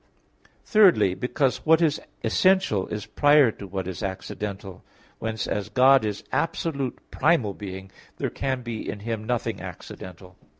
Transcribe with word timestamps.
Thirdly, 0.65 1.13
because 1.13 1.63
what 1.63 1.79
is 1.79 2.01
essential 2.23 2.87
is 2.87 3.05
prior 3.05 3.51
to 3.51 3.67
what 3.67 3.87
is 3.87 4.01
accidental. 4.01 4.83
Whence 5.19 5.45
as 5.45 5.69
God 5.69 6.03
is 6.05 6.23
absolute 6.31 6.97
primal 7.11 7.53
being, 7.53 7.91
there 8.17 8.31
can 8.31 8.63
be 8.63 8.89
in 8.89 9.01
Him 9.01 9.23
nothing 9.23 9.61
accidental. 9.61 10.37